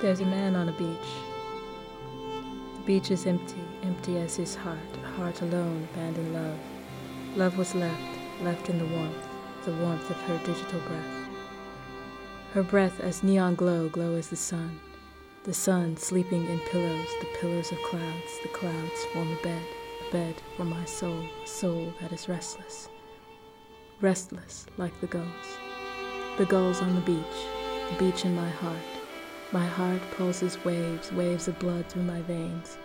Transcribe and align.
There's 0.00 0.20
a 0.20 0.24
man 0.24 0.56
on 0.56 0.70
a 0.70 0.72
beach. 0.72 1.10
The 2.76 2.82
beach 2.86 3.10
is 3.10 3.26
empty, 3.26 3.60
empty 3.82 4.16
as 4.16 4.34
his 4.34 4.54
heart, 4.54 4.78
a 5.04 5.08
heart 5.08 5.42
alone, 5.42 5.86
abandoned 5.92 6.32
love. 6.32 6.58
Love 7.36 7.58
was 7.58 7.74
left, 7.74 8.00
left 8.42 8.70
in 8.70 8.78
the 8.78 8.86
warmth, 8.86 9.28
the 9.66 9.74
warmth 9.74 10.08
of 10.08 10.16
her 10.22 10.38
digital 10.38 10.80
breath. 10.80 11.28
Her 12.54 12.62
breath 12.62 12.98
as 13.00 13.22
neon 13.22 13.56
glow, 13.56 13.90
glow 13.90 14.14
as 14.14 14.30
the 14.30 14.36
sun. 14.36 14.80
The 15.44 15.52
sun 15.52 15.98
sleeping 15.98 16.46
in 16.46 16.60
pillows, 16.60 17.08
the 17.20 17.38
pillows 17.38 17.70
of 17.70 17.82
clouds, 17.82 18.38
the 18.42 18.48
clouds 18.48 19.04
form 19.12 19.30
a 19.30 19.42
bed, 19.42 19.62
a 20.08 20.12
bed 20.12 20.34
for 20.56 20.64
my 20.64 20.86
soul, 20.86 21.26
a 21.44 21.46
soul 21.46 21.92
that 22.00 22.10
is 22.10 22.26
restless. 22.26 22.88
Restless 24.00 24.64
like 24.78 24.98
the 25.02 25.08
gulls. 25.08 25.58
The 26.38 26.46
gulls 26.46 26.80
on 26.80 26.94
the 26.94 27.02
beach, 27.02 27.44
the 27.90 27.98
beach 27.98 28.24
in 28.24 28.34
my 28.34 28.48
heart. 28.48 28.89
My 29.52 29.66
heart 29.66 30.00
pulses 30.16 30.64
waves, 30.64 31.10
waves 31.10 31.48
of 31.48 31.58
blood 31.58 31.84
through 31.86 32.04
my 32.04 32.22
veins. 32.22 32.78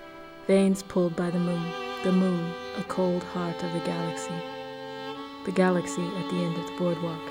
Veins 0.47 0.81
pulled 0.81 1.15
by 1.15 1.29
the 1.29 1.37
moon, 1.37 1.63
the 2.03 2.11
moon, 2.11 2.51
a 2.79 2.83
cold 2.85 3.21
heart 3.21 3.63
of 3.63 3.71
the 3.71 3.81
galaxy. 3.81 4.33
The 5.45 5.51
galaxy 5.51 6.01
at 6.01 6.31
the 6.31 6.37
end 6.37 6.57
of 6.57 6.65
the 6.65 6.75
boardwalk. 6.79 7.21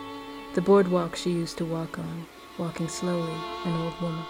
The 0.54 0.60
boardwalk 0.60 1.16
she 1.16 1.32
used 1.32 1.58
to 1.58 1.64
walk 1.64 1.98
on, 1.98 2.26
walking 2.58 2.86
slowly, 2.86 3.34
an 3.64 3.74
old 3.82 4.00
woman. 4.00 4.24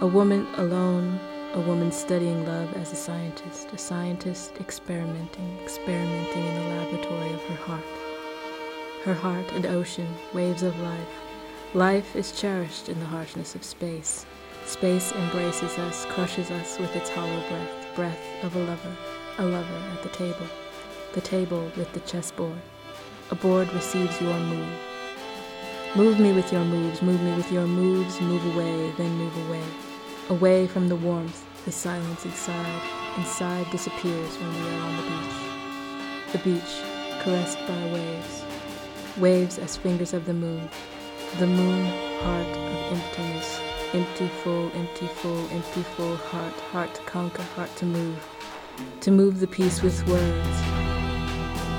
A 0.00 0.06
woman 0.06 0.46
alone, 0.56 1.20
a 1.52 1.60
woman 1.60 1.92
studying 1.92 2.46
love 2.46 2.72
as 2.72 2.90
a 2.90 2.96
scientist, 2.96 3.68
a 3.70 3.76
scientist 3.76 4.52
experimenting, 4.60 5.58
experimenting 5.62 6.46
in 6.46 6.54
the 6.54 6.74
laboratory 6.74 7.34
of 7.34 7.42
her 7.42 7.64
heart. 7.66 7.84
Her 9.04 9.14
heart 9.14 9.52
an 9.52 9.66
ocean, 9.66 10.08
waves 10.32 10.62
of 10.62 10.78
life. 10.80 11.25
Life 11.74 12.14
is 12.14 12.32
cherished 12.32 12.88
in 12.88 12.98
the 13.00 13.06
harshness 13.06 13.54
of 13.54 13.64
space. 13.64 14.24
Space 14.64 15.12
embraces 15.12 15.76
us, 15.78 16.06
crushes 16.06 16.50
us 16.50 16.78
with 16.78 16.94
its 16.94 17.10
hollow 17.10 17.42
breath, 17.48 17.94
breath 17.96 18.44
of 18.44 18.54
a 18.56 18.60
lover, 18.60 18.96
a 19.38 19.44
lover 19.44 19.82
at 19.92 20.02
the 20.02 20.08
table. 20.10 20.46
The 21.12 21.20
table 21.20 21.70
with 21.76 21.92
the 21.92 22.00
chessboard. 22.00 22.60
A 23.30 23.34
board 23.34 23.70
receives 23.74 24.20
your 24.20 24.38
move. 24.38 24.72
Move 25.96 26.20
me 26.20 26.32
with 26.32 26.52
your 26.52 26.64
moves, 26.64 27.02
move 27.02 27.20
me 27.20 27.34
with 27.34 27.50
your 27.50 27.66
moves, 27.66 28.20
move 28.20 28.44
away, 28.54 28.92
then 28.96 29.10
move 29.16 29.36
away. 29.48 29.64
Away 30.30 30.66
from 30.68 30.88
the 30.88 30.96
warmth, 30.96 31.44
the 31.64 31.72
silence 31.72 32.24
inside. 32.24 32.82
Inside 33.18 33.70
disappears 33.70 34.38
when 34.38 34.54
we 34.54 34.70
are 34.70 34.82
on 34.82 34.96
the 34.96 35.02
beach. 35.02 36.32
The 36.32 36.38
beach, 36.38 37.22
caressed 37.22 37.58
by 37.66 37.92
waves. 37.92 38.44
Waves 39.18 39.58
as 39.58 39.76
fingers 39.76 40.14
of 40.14 40.26
the 40.26 40.34
moon. 40.34 40.70
The 41.34 41.46
moon, 41.46 41.84
heart 42.22 42.46
of 42.46 42.98
emptiness. 42.98 43.60
Empty, 43.92 44.28
full, 44.42 44.70
empty, 44.72 45.06
full, 45.06 45.46
empty, 45.50 45.82
full, 45.82 46.16
heart, 46.16 46.54
heart 46.72 46.94
to 46.94 47.02
conquer, 47.02 47.42
heart 47.42 47.68
to 47.76 47.84
move. 47.84 48.18
To 49.02 49.10
move 49.10 49.40
the 49.40 49.46
piece 49.46 49.82
with 49.82 50.00
words. 50.08 50.56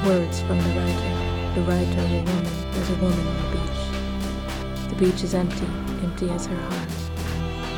Words 0.05 0.41
from 0.41 0.59
the 0.59 0.69
writer. 0.77 1.53
The 1.55 1.61
writer 1.61 2.01
a 2.01 2.23
woman. 2.23 2.71
There's 2.71 2.89
a 2.91 2.95
woman 3.01 3.27
on 3.27 3.35
the 3.41 3.57
beach. 3.57 4.89
The 4.89 4.95
beach 4.95 5.23
is 5.23 5.33
empty, 5.33 5.65
empty 6.03 6.29
as 6.29 6.45
her 6.45 6.55
heart. 6.55 6.89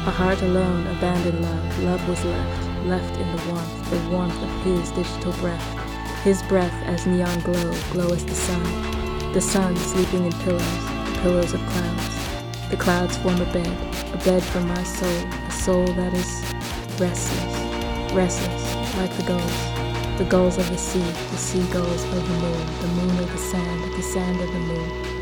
A 0.07 0.11
heart 0.11 0.41
alone, 0.41 0.85
abandoned 0.87 1.41
love. 1.41 1.83
Love 1.83 2.09
was 2.09 2.25
left, 2.25 2.85
left 2.87 3.15
in 3.21 3.35
the 3.37 3.53
warmth, 3.53 3.89
the 3.89 4.09
warmth 4.09 4.43
of 4.43 4.49
his 4.63 4.91
digital 4.91 5.31
breath. 5.33 6.23
His 6.23 6.43
breath 6.43 6.75
as 6.83 7.07
neon 7.07 7.39
glow, 7.39 7.73
glow 7.91 8.11
as 8.11 8.25
the 8.25 8.35
sun. 8.35 9.31
The 9.31 9.39
sun 9.39 9.77
sleeping 9.77 10.25
in 10.25 10.33
pillows, 10.43 10.88
pillows 11.21 11.53
of 11.53 11.59
clouds. 11.67 12.69
The 12.69 12.77
clouds 12.77 13.17
form 13.17 13.41
a 13.41 13.45
bed, 13.51 13.67
a 14.13 14.17
bed 14.23 14.43
for 14.43 14.61
my 14.61 14.83
soul, 14.83 15.27
a 15.47 15.51
soul 15.51 15.85
that 15.85 16.13
is 16.13 16.43
restless, 16.99 18.13
restless, 18.13 18.95
like 18.95 19.15
the 19.17 19.23
gulls. 19.23 20.17
The 20.17 20.27
gulls 20.29 20.57
of 20.57 20.69
the 20.69 20.77
sea, 20.77 20.99
the 20.99 21.37
seagulls 21.37 22.03
of 22.03 22.27
the 22.27 22.33
moon, 22.35 22.65
the 22.81 22.87
moon 22.87 23.19
of 23.19 23.31
the 23.31 23.37
sand, 23.37 23.93
the 23.93 24.01
sand 24.01 24.39
of 24.39 24.47
the 24.51 24.59
moon. 24.59 25.18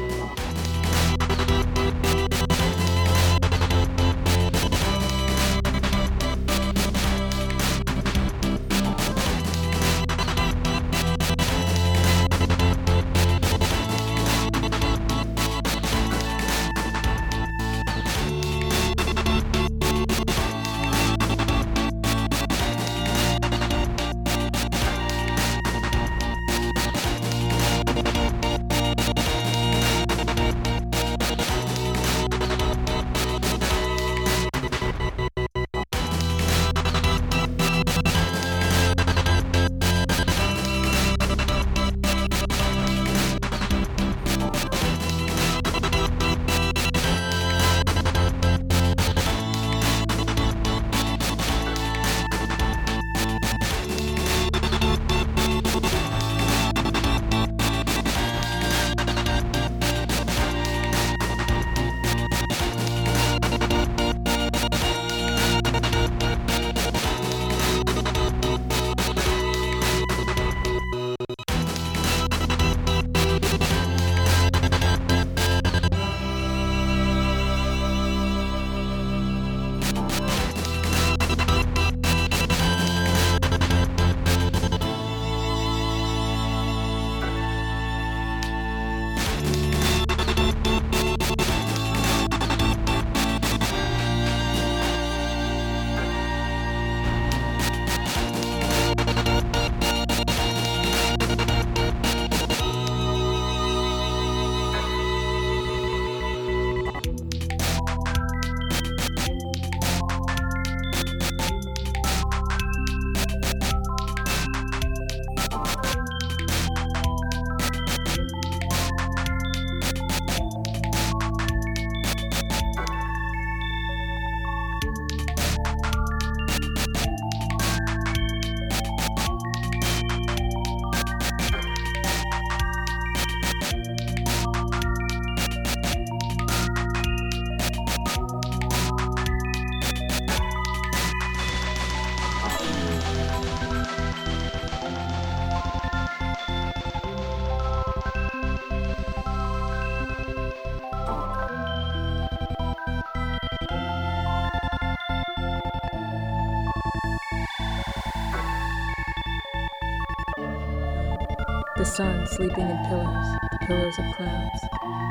Sleeping 162.38 162.70
in 162.70 162.78
pillars, 162.86 163.28
the 163.52 163.66
pillars 163.66 163.98
of 163.98 164.06
clouds. 164.14 164.62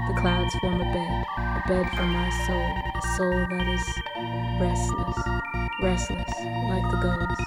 The 0.06 0.14
clouds 0.22 0.54
form 0.60 0.80
a 0.80 0.84
bed, 0.94 1.24
a 1.58 1.62
bed 1.66 1.86
for 1.90 2.06
my 2.06 2.30
soul, 2.46 2.70
a 2.94 3.02
soul 3.16 3.38
that 3.50 3.66
is 3.66 3.86
restless, 4.62 5.18
restless, 5.82 6.34
like 6.70 6.86
the 6.86 7.00
gulls. 7.02 7.42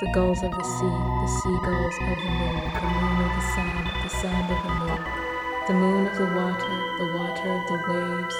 The 0.00 0.10
gulls 0.14 0.42
of 0.42 0.50
the 0.50 0.64
sea, 0.64 0.96
the 1.20 1.30
seagulls 1.44 1.96
of 2.08 2.16
the 2.16 2.30
moon, 2.40 2.56
the 2.72 2.88
moon 2.88 3.18
of 3.20 3.32
the 3.36 3.44
sand, 3.52 3.86
the 4.00 4.08
sand 4.08 4.48
of 4.48 4.60
the 4.64 4.74
moon, 4.80 5.00
the 5.68 5.74
moon 5.74 6.06
of 6.06 6.16
the 6.16 6.30
water, 6.32 6.76
the 6.96 7.12
water 7.12 7.48
of 7.52 7.62
the 7.68 7.80
waves, 7.84 8.36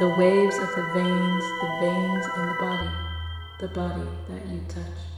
the 0.00 0.08
waves 0.20 0.56
of 0.58 0.68
the 0.76 0.84
veins, 0.92 1.44
the 1.64 1.70
veins 1.80 2.26
in 2.36 2.42
the 2.44 2.56
body, 2.60 2.90
the 3.58 3.68
body 3.68 4.08
that 4.28 4.46
you 4.52 4.60
touch. 4.68 5.15